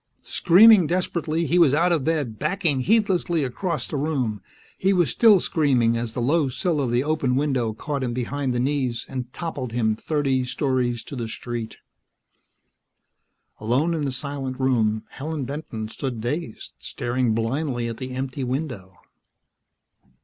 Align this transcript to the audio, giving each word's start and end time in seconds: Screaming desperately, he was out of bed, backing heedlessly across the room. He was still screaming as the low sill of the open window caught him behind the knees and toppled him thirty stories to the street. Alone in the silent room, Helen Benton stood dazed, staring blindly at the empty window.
Screaming 0.23 0.87
desperately, 0.87 1.45
he 1.45 1.59
was 1.59 1.75
out 1.75 1.91
of 1.91 2.03
bed, 2.03 2.39
backing 2.39 2.79
heedlessly 2.79 3.43
across 3.43 3.85
the 3.85 3.97
room. 3.97 4.41
He 4.79 4.93
was 4.93 5.11
still 5.11 5.39
screaming 5.39 5.95
as 5.95 6.13
the 6.13 6.23
low 6.23 6.49
sill 6.49 6.81
of 6.81 6.89
the 6.89 7.03
open 7.03 7.35
window 7.35 7.71
caught 7.73 8.01
him 8.01 8.11
behind 8.11 8.51
the 8.51 8.59
knees 8.59 9.05
and 9.07 9.31
toppled 9.31 9.73
him 9.73 9.95
thirty 9.95 10.43
stories 10.43 11.03
to 11.03 11.15
the 11.15 11.27
street. 11.27 11.77
Alone 13.59 13.93
in 13.93 14.01
the 14.01 14.11
silent 14.11 14.59
room, 14.59 15.03
Helen 15.11 15.45
Benton 15.45 15.87
stood 15.87 16.19
dazed, 16.19 16.73
staring 16.79 17.35
blindly 17.35 17.87
at 17.87 17.97
the 17.97 18.13
empty 18.15 18.43
window. 18.43 18.97